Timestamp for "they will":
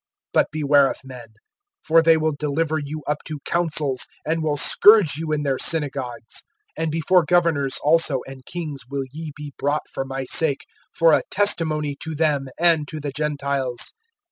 2.01-2.31